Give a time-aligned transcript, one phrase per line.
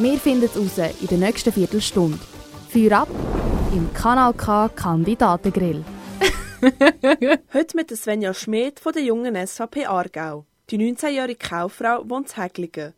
[0.00, 2.20] Wir finden es raus in der nächsten Viertelstunde.
[2.68, 3.08] Feuer ab
[3.72, 5.84] im Kanal K Kandidatengrill.
[7.52, 10.46] Heute mit Svenja Schmid von der jungen SVP Aargau.
[10.70, 12.94] Die 19-jährige Kauffrau wohnt in Häglingen.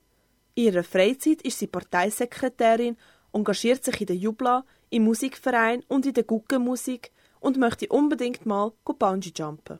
[0.54, 2.98] In ihrer Freizeit ist sie Parteisekretärin,
[3.32, 8.72] engagiert sich in der Jubla, im Musikverein und in der Guggenmusik und möchte unbedingt mal
[8.84, 9.78] Bungee jumpen.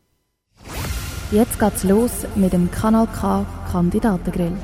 [1.33, 4.57] Jetzt geht's los mit dem Kanal K Kandidatengrill.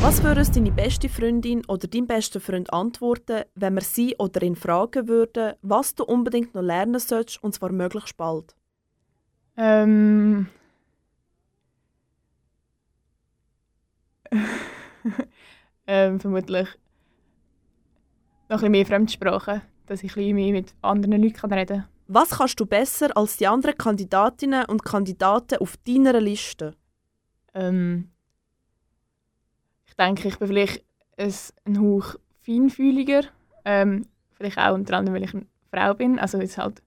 [0.00, 4.42] Was würde uns deine beste Freundin oder dein bester Freund antworten, wenn wir sie oder
[4.42, 8.54] ihn fragen würden, was du unbedingt noch lernen sollst und zwar möglichst bald?
[9.56, 10.46] Ähm.
[15.86, 16.68] ähm, vermutlich
[18.48, 21.88] noch ein bisschen mehr Fremdsprachen, dass ich ein bisschen mehr mit anderen Leuten reden kann.
[22.06, 26.74] Was kannst du besser als die anderen Kandidatinnen und Kandidaten auf deiner Liste?
[27.52, 28.10] Ähm,
[29.98, 30.84] denke, ich bin vielleicht
[31.16, 31.32] ein,
[31.64, 33.22] ein Hauch feinfühliger.
[33.64, 36.18] Ähm, vielleicht auch unter anderem, weil ich eine Frau bin.
[36.18, 36.82] Also jetzt halt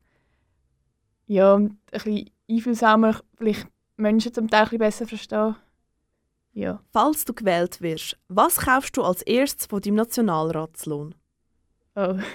[1.27, 5.55] ja, ein bisschen einfühlsamer, vielleicht Menschen zum Teil ein bisschen besser verstehen.
[6.53, 6.81] Ja.
[6.91, 11.15] Falls du gewählt wirst, was kaufst du als erstes von deinem Nationalratslohn?
[11.95, 12.17] Oh.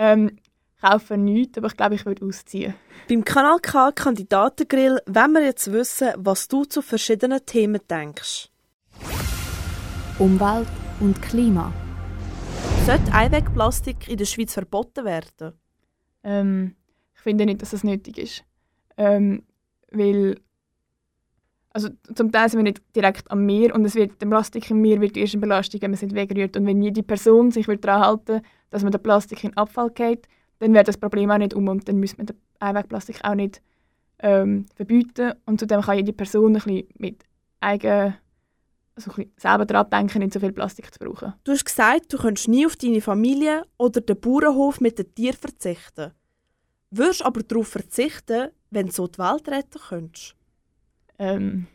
[0.00, 0.38] Ähm,
[0.80, 2.72] kaufe nichts, aber ich glaube, ich würde ausziehen.
[3.08, 8.48] Beim Kanal K Kandidatengrill wollen wir jetzt wissen, was du zu verschiedenen Themen denkst.
[10.18, 10.68] Umwelt
[11.00, 11.72] und Klima.
[12.86, 15.52] Sollte Einwegplastik in der Schweiz verboten werden?
[16.24, 16.74] Ähm,
[17.14, 18.44] ich finde nicht, dass das nötig ist.
[18.96, 19.44] Ähm,
[19.90, 20.36] weil
[21.70, 24.80] also zum Teil sind wir nicht direkt am Meer und es wird, der Plastik im
[24.80, 26.56] Meer wird erst eine Belastung, wenn man es nicht wegrührt.
[26.56, 28.40] Und wenn jede Person sich daran halten
[28.70, 30.28] dass man den Plastik in den Abfall geht,
[30.58, 33.62] dann wäre das Problem auch nicht um und dann müsste man den Einwegplastik auch nicht
[34.18, 35.32] ähm, verbieten.
[35.46, 37.24] Und zudem kann jede Person ein bisschen mit
[37.60, 38.14] eigen,
[39.06, 41.34] ein bisschen selber daran denken, nicht so viel Plastik zu brauchen.
[41.44, 45.36] Du hast gesagt, du könntest nie auf deine Familie oder den Bauernhof mit den Tieren
[45.36, 46.12] verzichten.
[46.90, 50.34] Würdest aber darauf verzichten, wenn du so die Welt retten könntest?
[51.18, 51.66] Ähm,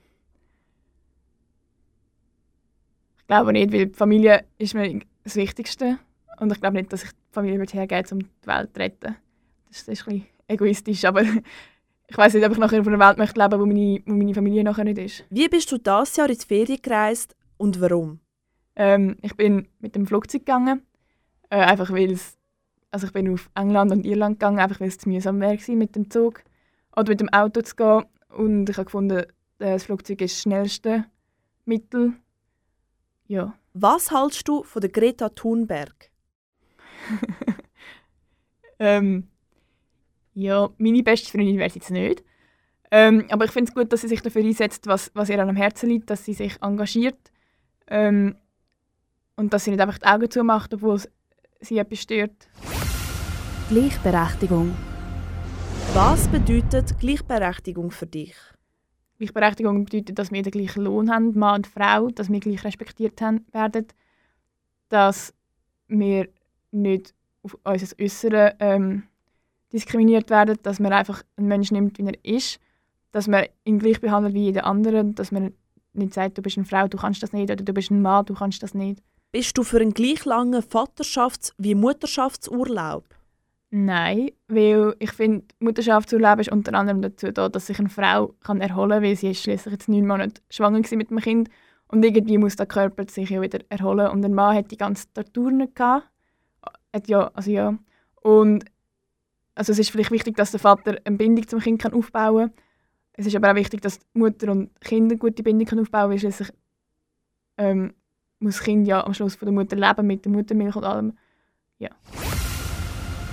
[3.19, 5.99] ich glaube nicht, weil die Familie ist mir das Wichtigste.
[6.39, 9.15] Und ich glaube nicht, dass ich die Familie hergehe, um die Welt zu retten.
[9.67, 11.23] Das ist, ein bisschen egoistisch, aber
[12.07, 14.33] ich weiß nicht, ob ich nachher auf einer Welt möchte leben wo meine, wo meine
[14.33, 15.25] Familie nachher nicht ist.
[15.29, 18.19] Wie bist du dieses Jahr in die Ferien gereist und warum?
[18.75, 20.81] Ähm, ich bin mit dem Flugzeug gegangen,
[21.49, 22.37] äh, einfach weil es,
[22.91, 25.95] also ich bin auf England und Irland gegangen, einfach weil es zu mühsam war, mit
[25.95, 26.43] dem Zug
[26.95, 28.03] oder mit dem Auto zu gehen.
[28.29, 29.25] Und ich habe gefunden, äh,
[29.57, 31.05] das Flugzeug ist das schnellste
[31.65, 32.13] Mittel.
[33.27, 33.53] Ja.
[33.73, 36.11] Was hältst du von der Greta Thunberg?
[38.79, 39.29] ähm,
[40.33, 42.23] ja, meine beste Freundin wäre es jetzt nicht.
[42.91, 45.55] Ähm, aber ich finde es gut, dass sie sich dafür einsetzt, was, was ihr am
[45.55, 47.31] Herzen liegt, dass sie sich engagiert
[47.87, 48.35] ähm,
[49.35, 51.01] und dass sie nicht einfach die Augen zumacht, obwohl
[51.59, 52.47] sie etwas stört.
[53.69, 54.75] Gleichberechtigung.
[55.93, 58.35] Was bedeutet Gleichberechtigung für dich?
[59.17, 63.19] Gleichberechtigung bedeutet, dass wir den gleichen Lohn haben, Mann und Frau, dass wir gleich respektiert
[63.21, 63.87] werden,
[64.89, 65.33] dass
[65.87, 66.29] wir
[66.71, 69.03] nicht auf unser Äußeres ähm,
[69.73, 72.59] diskriminiert werden, dass man einfach einen Menschen nimmt, wie er ist,
[73.11, 75.53] dass man ihn gleich behandelt wie jeder andere, dass man
[75.93, 78.25] nicht sagt, du bist eine Frau, du kannst das nicht, oder du bist ein Mann,
[78.25, 79.01] du kannst das nicht.
[79.31, 83.05] Bist du für einen gleich langen Vaterschafts- wie Mutterschaftsurlaub?
[83.71, 88.61] Nein, weil ich finde, Mutterschaftsurlaub ist unter anderem dazu da, dass sich eine Frau kann
[88.61, 91.49] erholen kann, weil sie ist schließlich jetzt neun Monate schwanger mit dem Kind
[91.87, 95.11] und irgendwie muss der Körper sich ja wieder erholen und der Mann hat die ganze
[95.13, 96.07] Tortur nicht gehabt
[96.93, 97.77] hat ja, also ja.
[98.21, 98.65] Und
[99.55, 102.63] also es ist vielleicht wichtig, dass der Vater eine Bindung zum Kind kann aufbauen kann.
[103.13, 106.01] Es ist aber auch wichtig, dass die Mutter und Kinder eine gute Bindung kann aufbauen
[106.01, 106.51] können, weil schließlich
[107.57, 107.93] ähm,
[108.39, 111.17] muss das Kind ja am Schluss von der Mutter leben, mit der Muttermilch und allem.
[111.77, 111.89] Ja.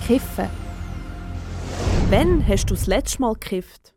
[0.05, 0.49] Kiffen.
[2.09, 3.93] Wann hast du das letzte Mal gekifft?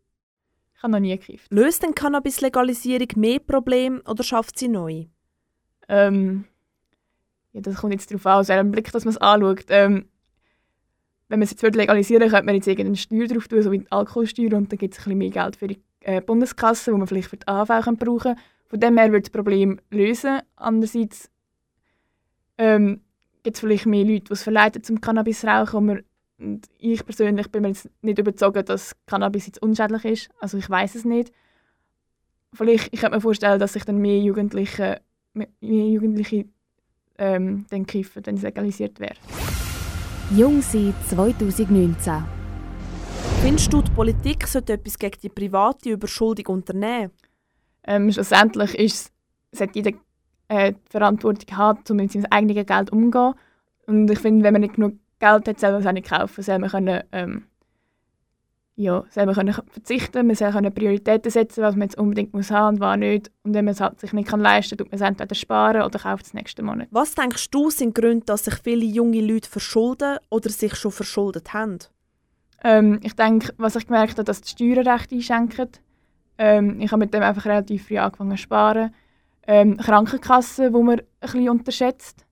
[0.77, 1.53] Ich habe noch nie gekifft.
[1.53, 5.07] Löst denn Cannabis-Legalisierung mehr Probleme oder schafft sie neu?
[5.89, 6.45] Ähm,
[7.53, 9.67] ja, das kommt jetzt darauf an, aus welchem Blick dass man es anschaut.
[9.69, 10.09] Ähm,
[11.29, 13.79] wenn man es jetzt legalisieren würde, könnte man jetzt irgendeine Steuer drauf tun, so wie
[13.79, 16.97] die Alkoholsteuer, und dann gibt es ein bisschen mehr Geld für die äh, Bundeskasse, wo
[16.97, 18.37] man vielleicht für die kann brauchen
[18.69, 20.41] Von dem her würde das Problem lösen.
[20.57, 21.31] Andererseits
[22.59, 23.01] ähm,
[23.43, 26.05] gibt es vielleicht mehr Leute, die es verleiten zum Cannabis rauchen.
[26.39, 30.31] Und ich persönlich bin mir jetzt nicht überzeugt, dass Cannabis jetzt unschädlich ist.
[30.41, 31.33] Also ich weiß es nicht.
[32.53, 35.01] Vielleicht, ich könnte mir vorstellen, dass sich dann mehr Jugendliche,
[35.33, 36.47] mehr Jugendliche
[37.19, 39.15] ähm, dann kiffen, wenn es legalisiert wäre.
[40.37, 42.25] Jung sein 2019.
[43.41, 47.13] Findest du, die Politik sollte etwas gegen die private Überschuldung unternehmen?
[47.87, 49.13] Ähm, schlussendlich ist,
[49.53, 49.93] sollte jeder
[50.49, 53.35] äh, die Verantwortung haben, um mit seinem eigenen Geld umzugehen.
[53.87, 56.43] Und ich finde, wenn man nicht genug Geld hat, soll man es auch nicht kaufen.
[56.43, 57.45] Soll man können, ähm,
[58.77, 62.77] ja, man können verzichten, man soll können Prioritäten setzen, was man jetzt unbedingt muss haben
[62.77, 63.31] und was nicht.
[63.45, 65.83] Und wenn man es halt sich nicht kann leisten kann, tut man es entweder sparen
[65.83, 66.89] oder kauft es nächsten Monat.
[66.91, 71.55] Was denkst du sind Gründe, dass sich viele junge Leute verschulden oder sich schon verschuldet
[71.55, 71.79] haben?
[72.65, 75.69] Ähm, ich denke, was ich gemerkt habe, dass die Steuern recht einschenken.
[76.39, 78.93] Ähm, ich habe mit dem einfach relativ früh angefangen zu sparen.
[79.47, 82.27] Ähm, Krankenkassen, wo man ein bisschen unterschätzt,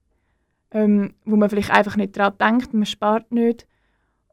[0.73, 3.67] ähm, wo man vielleicht einfach nicht daran denkt, man spart nicht.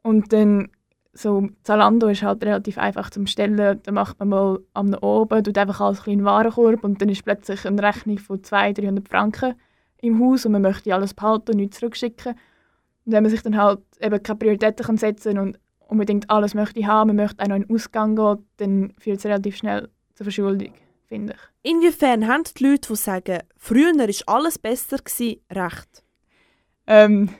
[0.02, 0.70] Und dann
[1.12, 3.80] so Zalando ist halt relativ einfach zum Stellen.
[3.82, 7.66] Da macht man mal am oben, tut einfach alles in Warenkorb und dann ist plötzlich
[7.66, 9.54] eine Rechnung von 200, 300 Franken
[10.02, 12.34] im Haus und man möchte alles behalten und nichts zurückschicken.
[13.04, 15.58] Und wenn man sich dann halt eben keine Prioritäten setzen kann und
[15.88, 19.26] unbedingt alles möchte haben, man möchte auch noch in den Ausgang gehen, dann führt es
[19.26, 20.72] relativ schnell zur Verschuldung,
[21.06, 21.72] finde ich.
[21.72, 26.04] Inwiefern haben die Leute, die sagen, früher war alles besser, gewesen, recht?
[26.86, 27.30] Ähm,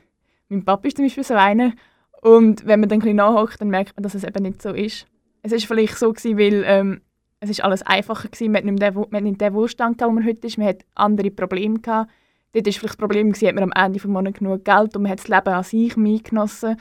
[0.48, 1.72] mein Papa ist zum Beispiel so einer.
[2.22, 5.06] Und wenn man dann ein bisschen dann merkt man, dass es eben nicht so ist.
[5.42, 7.00] Es war vielleicht so, gewesen, weil ähm,
[7.40, 8.48] es ist alles einfacher war.
[8.48, 10.58] Man hat nicht, den, man den Wohlstand, gehabt, man heute ist.
[10.58, 11.78] Man hat andere Probleme.
[11.78, 12.10] Gehabt.
[12.52, 15.02] Dort war vielleicht das Problem, gewesen, hat man am Ende des Monats genug Geld und
[15.02, 16.76] man hat das Leben an sich mehr genossen.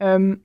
[0.00, 0.42] Ähm,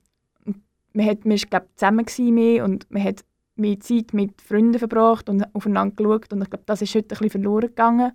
[0.92, 3.24] man, hat, man war zusammen mehr und man hat
[3.56, 6.32] mehr Zeit mit Freunden verbracht und aufeinander geschaut.
[6.32, 8.12] Und ich glaube, das ist heute ein bisschen verloren gegangen.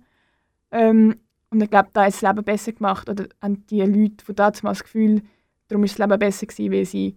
[0.72, 1.16] Ähm,
[1.50, 3.08] und ich glaube, da hat das Leben besser gemacht.
[3.08, 5.22] Oder haben die Leute von damals das Gefühl,
[5.68, 7.16] darum war das Leben besser gewesen, weil sie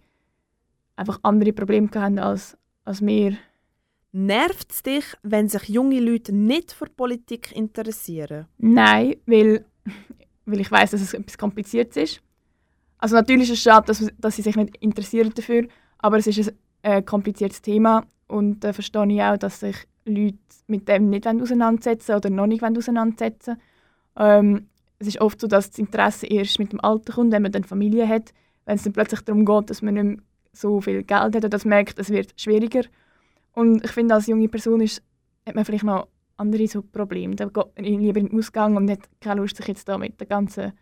[0.95, 3.37] einfach andere Probleme hatten als, als wir.
[4.11, 8.47] Nervt es dich, wenn sich junge Leute nicht für Politik interessieren?
[8.57, 9.65] Nein, weil,
[10.45, 12.21] weil ich weiß, dass es etwas kompliziert ist.
[12.97, 15.67] Also natürlich ist es schade, dass, dass sie sich nicht interessieren dafür,
[15.99, 19.87] aber es ist ein äh, kompliziertes Thema und da äh, verstehe ich auch, dass sich
[20.05, 20.37] Leute
[20.67, 23.57] mit dem nicht auseinandersetzen oder noch nicht auseinandersetzen
[24.17, 24.67] ähm,
[24.99, 27.63] Es ist oft so, dass das Interesse erst mit dem Alter kommt, wenn man dann
[27.63, 28.33] Familie hat,
[28.65, 30.17] wenn es dann plötzlich darum geht, dass man nicht mehr
[30.51, 32.83] so viel Geld hat oder das merkt, es wird schwieriger.
[33.53, 35.01] Und ich finde, als junge Person ist,
[35.45, 36.07] hat man vielleicht noch
[36.37, 37.35] andere so Probleme.
[37.35, 40.19] Da geht man lieber in den Ausgang und hat keine Lust, sich jetzt da mit
[40.19, 40.73] den ganzen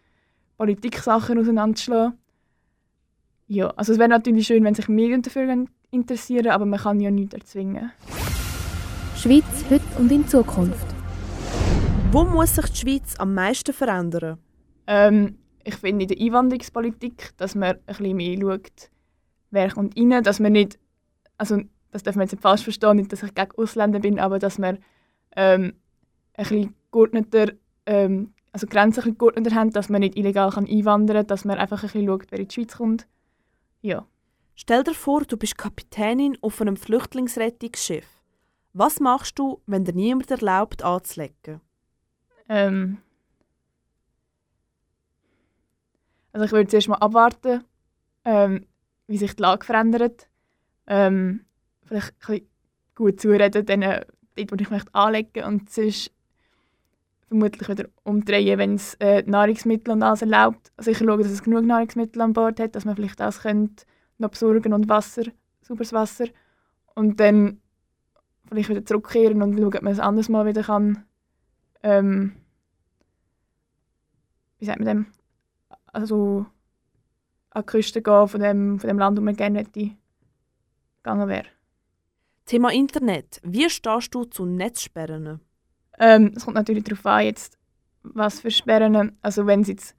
[0.57, 2.17] Politik-Sachen auseinanderzuschlagen.
[3.47, 7.11] Ja, also es wäre natürlich schön, wenn sich Medien dafür interessieren, aber man kann ja
[7.11, 7.91] nichts erzwingen.
[9.15, 10.86] Schweiz heute und in Zukunft.
[12.11, 14.37] Wo muss sich die Schweiz am meisten verändern?
[14.87, 18.89] Ähm, ich finde in der Einwanderungspolitik, dass man ein bisschen mehr schaut,
[19.51, 20.79] wer kommt rein, dass man nicht,
[21.37, 21.59] also
[21.91, 24.57] das darf man jetzt nicht falsch verstehen, nicht, dass ich gegen Ausländer bin, aber dass
[24.57, 24.79] man
[25.35, 25.73] ähm,
[26.33, 27.51] ein bisschen geordneter
[27.85, 31.59] ähm, also Grenzen ein geordneter haben, dass man nicht illegal kann einwandern kann, dass man
[31.59, 33.07] einfach ein bisschen schaut, wer in die Schweiz kommt.
[33.81, 34.07] Ja.
[34.55, 38.07] Stell dir vor, du bist Kapitänin auf einem Flüchtlingsrettungsschiff.
[38.73, 41.61] Was machst du, wenn dir niemand erlaubt, anzulegen?
[42.49, 42.97] Ähm
[46.31, 47.63] also ich würde zuerst mal abwarten,
[48.25, 48.65] ähm,
[49.07, 50.27] wie sich die Lage verändert.
[50.85, 51.45] Ähm,
[51.83, 52.49] vielleicht ein bisschen
[52.95, 56.11] gut zureden, denen, dort, wo ich möchte anlegen und sonst
[57.27, 60.71] vermutlich wieder umdrehen, wenn es äh, Nahrungsmittel und alles erlaubt.
[60.77, 63.85] Sicher schauen, dass es genug Nahrungsmittel an Bord hat, dass man vielleicht das könnte
[64.17, 65.23] noch besorgen und Wasser,
[65.61, 66.25] sauberes Wasser.
[66.95, 67.61] Und dann
[68.47, 71.06] vielleicht wieder zurückkehren und schauen, ob man es anders mal wieder kann.
[71.83, 72.33] Ähm,
[74.59, 75.05] wie sagt man dem?
[75.87, 76.45] Also
[77.51, 79.91] an die Küste gehen von dem, von dem Land, wo man gerne hätte
[80.97, 81.47] gegangen wäre.
[82.45, 83.41] Thema Internet.
[83.43, 85.41] Wie stehst du zu Netzsperren?
[85.99, 87.57] Ähm, es kommt natürlich darauf an, jetzt,
[88.03, 89.95] was für Sperren, also wenn es jetzt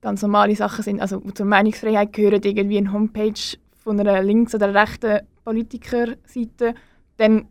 [0.00, 4.74] ganz normale Sachen sind, also zur Meinungsfreiheit gehören, irgendwie eine Homepage von einer links- oder
[4.74, 6.74] rechten Politikerseite,
[7.16, 7.48] dann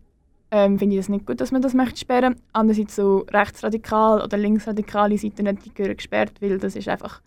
[0.51, 2.35] ähm, finde ich das nicht gut, dass man das möchte sperren.
[2.53, 7.21] Andererseits so rechtsradikal oder linksradikale Seiten, die gehören gesperrt, weil das ist einfach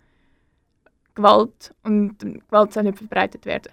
[1.13, 3.71] Gewalt und Gewalt soll nicht verbreitet werden.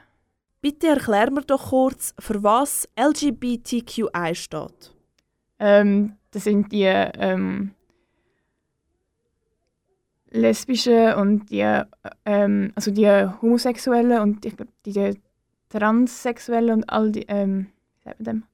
[0.60, 4.92] Bitte erklär mir doch kurz, für was LGBTQI steht.
[5.60, 7.74] Ähm, das sind die ähm,
[10.30, 11.82] lesbischen und die,
[12.24, 15.18] ähm, also die Homosexuellen und ich glaube die
[15.68, 17.66] Transsexuellen und all die, ähm,
[17.98, 18.48] wie sagt man dem, der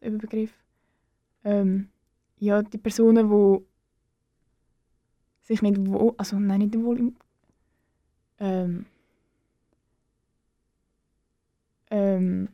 [0.00, 0.52] Überbegriff?
[1.44, 1.88] Ähm,
[2.38, 3.64] ja, die Personen, die
[5.42, 7.16] sich nicht wohl, also nein, nicht wohl im,
[8.38, 8.86] ähm,
[11.90, 12.48] ähm,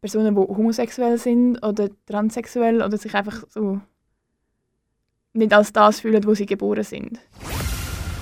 [0.00, 3.80] Personen, die homosexuell sind oder transsexuell oder sich einfach so
[5.32, 7.20] nicht als das fühlen, wo sie geboren sind.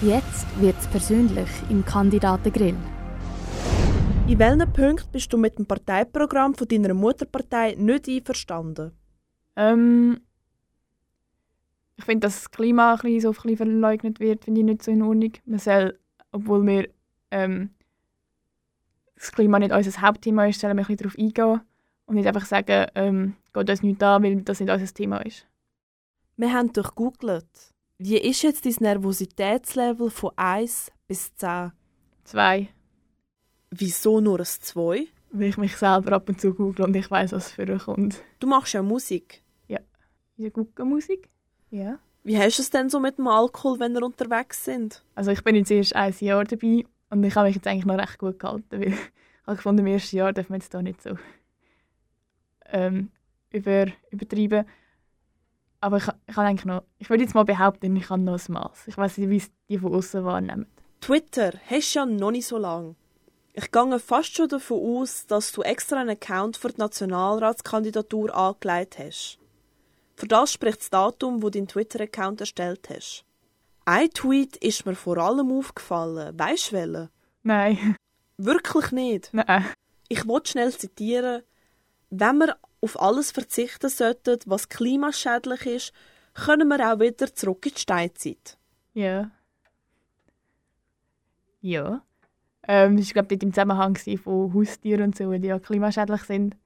[0.03, 2.77] Jetzt wird's persönlich im Kandidatengrill.
[4.29, 8.93] In welchen Punkten bist du mit dem Parteiprogramm von deiner Mutterpartei nicht einverstanden?
[9.57, 10.21] Ähm,
[11.97, 14.83] ich finde, dass das Klima ein bisschen so ein bisschen verleugnet wird, finde ich nicht
[14.83, 15.33] so in Ordnung.
[15.47, 15.99] Man soll,
[16.31, 16.91] obwohl wir
[17.31, 17.71] ähm,
[19.17, 21.61] das Klima nicht unser Hauptthema ist, sollen wir ein bisschen darauf eingehen
[22.05, 25.47] und nicht einfach sagen, ähm, geht uns nicht an, weil das nicht unser Thema ist.
[26.37, 27.49] Wir haben durchgoogelt.
[27.97, 31.73] Wie ist jetzt dein Nervositätslevel von 1 bis 10?
[32.25, 32.69] Zwei,
[33.71, 35.07] Wieso nur ein 2?
[35.31, 38.23] weil ich mich selber ab und zu google und ich weiß, was für kommt.
[38.39, 39.43] Du machst ja Musik.
[40.39, 41.29] Diese Guckenmusik?
[41.71, 41.99] Ja.
[42.23, 45.03] Wie hast du es denn so mit dem Alkohol, wenn wir unterwegs sind?
[45.17, 47.99] Also ich bin jetzt erst ein Jahr dabei und ich habe mich jetzt eigentlich noch
[47.99, 48.99] recht gut gehalten, weil ich
[49.47, 51.17] gefunden, im ersten Jahr darf man jetzt da nicht so
[52.67, 53.11] ähm,
[53.51, 54.65] über, übertreiben.
[55.81, 58.53] Aber ich, ich habe eigentlich noch, ich würde jetzt mal behaupten, ich habe noch ein
[58.53, 58.87] Maß.
[58.87, 60.67] Ich weiß nicht, wie es die von außen wahrnehmen.
[61.01, 62.95] Twitter hast du ja noch nicht so lange.
[63.61, 69.01] Ich gehe fast schon davon aus, dass du extra einen Account für die Nationalratskandidatur angelegt
[69.01, 69.41] hast.
[70.15, 73.25] Für das spricht das Datum, wo dein Twitter-Account erstellt hast.
[73.85, 76.39] Ein Tweet ist mir vor allem aufgefallen.
[76.39, 77.09] Weisst du welchen?
[77.43, 77.97] Nein,
[78.37, 79.35] Wirklich nicht.
[79.35, 79.67] nein.
[80.09, 81.43] Ich wollte schnell zitieren.
[82.11, 85.93] Wenn wir auf alles verzichten sollten, was klimaschädlich ist,
[86.33, 88.57] können wir auch wieder zurück in die Steinzeit.
[88.95, 89.33] Ja.
[91.61, 92.05] Ja.
[92.69, 96.57] Ähm, das war, glaube ich, im Zusammenhang von Haustieren und so, die ja klimaschädlich sind.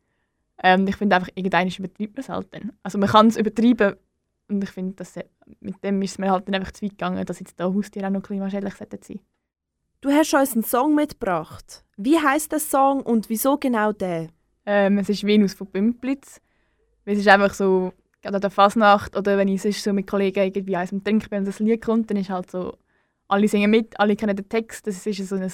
[0.62, 2.73] Ähm, ich finde einfach, irgendwann übertreibt man es halt dann.
[2.82, 3.94] Also man kann es übertreiben
[4.49, 5.25] und ich finde, dass äh,
[5.61, 8.09] mit dem ist es mir halt dann einfach zu weit gegangen, dass jetzt da Haustiere
[8.09, 9.21] auch noch klimaschädlich sein sollten.
[10.00, 11.85] Du hast uns einen Song mitgebracht.
[11.97, 14.28] Wie heißt der Song und wieso genau der?
[14.66, 16.40] Ähm, es ist Venus von Bümplitz.
[17.04, 20.42] Es ist einfach so, gerade an der Fasnacht oder wenn ich sonst so mit Kollegen
[20.42, 22.76] irgendwie eins am Trinken bin und das Lied kommt, dann ist halt so,
[23.28, 24.87] alle singen mit, alle kennen den Text.
[24.87, 25.50] Das ist so ein,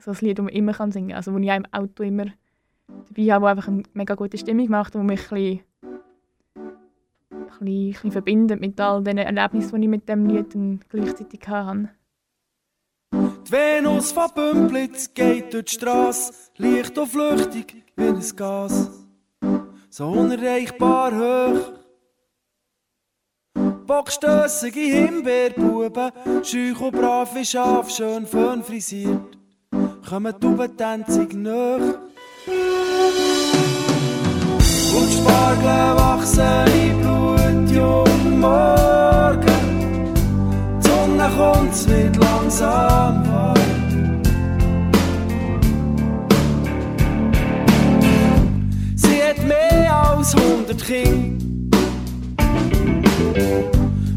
[0.00, 1.16] so ein Lied, das man immer singen kann.
[1.16, 2.26] Also wo ich auch im Auto immer
[2.86, 5.60] dabei habe, wo einfach eine mega gute Stimmung macht und mich ein bisschen,
[6.54, 10.56] ein bisschen, ein bisschen verbindet mit all den Erlebnissen, die ich mit dem Lied
[10.88, 11.90] gleichzeitig hatte.
[13.12, 19.06] Die Venus von Bümplitz geht durch die Strasse, leicht und flüchtig wie ein Gas.
[19.88, 21.72] So unerreichbar hoch.
[23.86, 26.12] Bockstössige Himbeerbuben,
[26.44, 29.36] schüch und brave Schaf, schön fön frisiert,
[30.10, 31.78] kommen die Ubentänzig nach.
[34.96, 39.60] Und Spargel wachsen im Blut, jung morgen.
[40.78, 43.54] Die Sonne kommt, es wird langsam warm.
[48.96, 51.78] Sie hat mehr als 100 Kinder.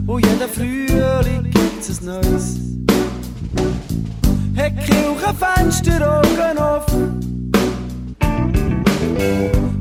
[0.08, 2.64] Und jeden Frühling gibt's ein neues.
[4.86, 7.52] Die Kirchenfenster Augen offen.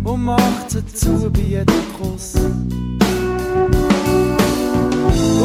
[0.05, 2.35] Und macht sie zu bei jedem Kuss.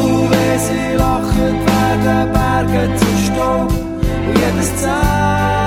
[0.00, 3.70] Und wenn sie lachen, werden Berge zu Staub.
[3.70, 5.57] Und jedes Zehenlederherz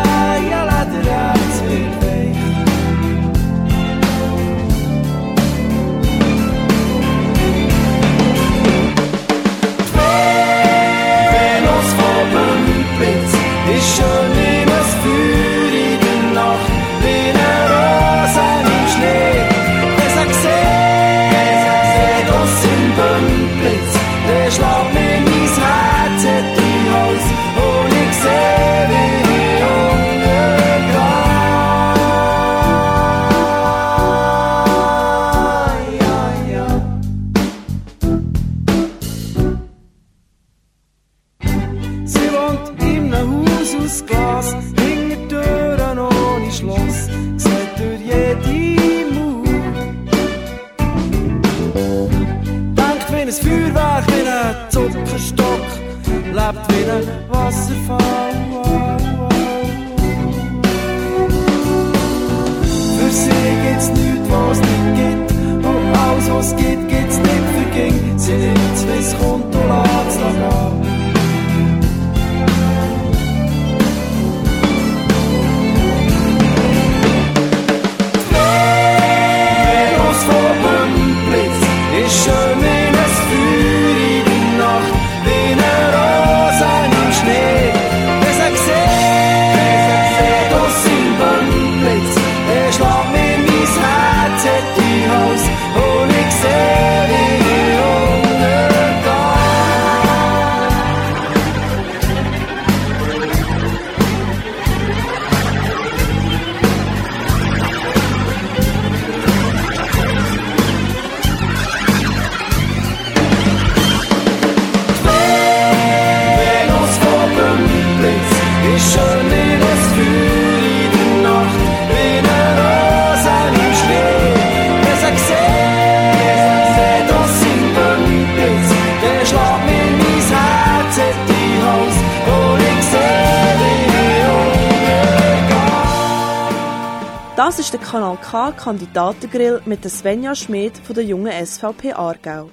[137.81, 142.49] der Kanal K Kandidatengrill mit der Svenja Schmid von der jungen SVP Aargau.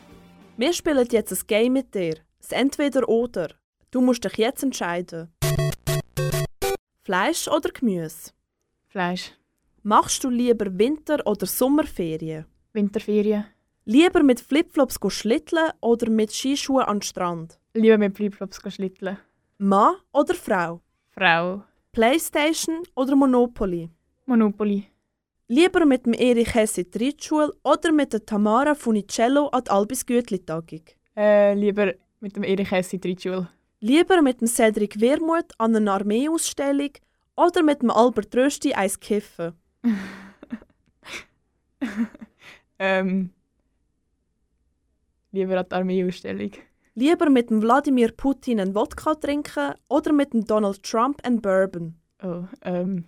[0.57, 2.17] Wir spielen jetzt ein Game mit dir.
[2.41, 3.49] Das Entweder-Oder.
[3.91, 5.31] Du musst dich jetzt entscheiden.
[7.03, 8.31] Fleisch oder Gemüse?
[8.87, 9.33] Fleisch.
[9.83, 12.47] Machst du lieber Winter- oder Sommerferien?
[12.73, 13.45] Winterferien.
[13.85, 17.59] Lieber mit Flipflops schlitteln oder mit Skischuhen an den Strand?
[17.75, 19.19] Lieber mit Flipflops schlitteln.
[19.59, 20.81] Mann oder Frau?
[21.11, 21.63] Frau.
[21.93, 23.91] Playstation oder Monopoly?
[24.27, 24.89] Monopoly.
[25.51, 29.71] Lieber mit dem Erich Hesse in die Reitschule oder mit der Tamara Funicello an die
[29.71, 30.83] Albis Gütli-Tagung?
[31.17, 33.49] Äh, lieber mit dem Erich Hess in die Reitschule.
[33.81, 36.91] Lieber mit dem Cedric Wermuth an einer Armeeausstellung
[37.35, 39.55] oder mit dem Albert Rösti eins kiffen?
[42.81, 43.31] Ähm,
[45.33, 46.53] lieber an die Armeeausstellung.
[46.95, 51.97] Lieber mit dem Wladimir Putin einen Wodka trinken oder mit dem Donald Trump einen Bourbon?
[52.23, 53.05] Oh, ähm,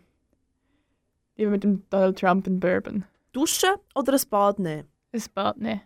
[1.41, 3.05] lieber mit dem Donald Trump und Bourbon.
[3.33, 4.89] Duschen oder ein Bad nehmen?
[5.13, 5.81] Ein Bad nehmen.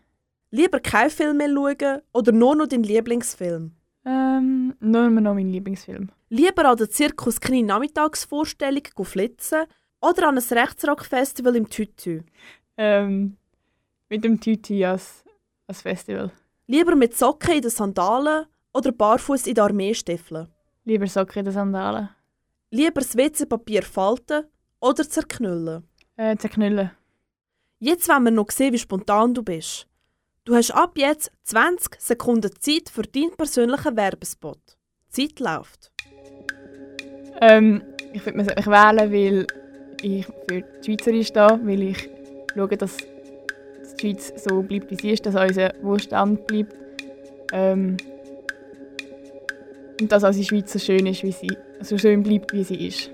[0.50, 3.72] Lieber keinen Film mehr schauen oder nur noch deinen Lieblingsfilm?
[4.04, 6.10] Ähm, nur noch mein Lieblingsfilm.
[6.28, 9.64] Lieber an der Zirkus Knie Nachmittagsvorstellung flitzen
[10.00, 12.22] oder an ein Rechtsrock-Festival im Tütü?
[12.76, 13.36] Ähm,
[14.08, 15.24] mit dem Tüti als,
[15.66, 16.30] als Festival.
[16.66, 20.48] Lieber mit Socken in den Sandalen oder barfuß in den Armeestiefeln?
[20.84, 22.08] Lieber Socken in den Sandalen.
[22.70, 24.44] Lieber das WC-Papier falten
[24.84, 25.84] oder zerknüllen?
[26.16, 26.90] Äh, zerknüllen.
[27.78, 29.86] Jetzt wollen wir noch sehen, wie spontan du bist.
[30.44, 34.58] Du hast ab jetzt 20 Sekunden Zeit für deinen persönlichen Werbespot.
[35.16, 35.90] Die Zeit läuft.
[37.40, 39.46] Ähm, ich würde mich wählen, weil
[40.02, 42.10] ich für die Schweizer stehe, weil ich
[42.54, 46.74] schaue, dass die Schweiz so bleibt, wie sie ist, dass unser Wohlstand bleibt.
[47.52, 47.96] Ähm,
[49.98, 53.13] und dass unsere Schweiz so schön ist, wie sie, so schön bleibt, wie sie ist.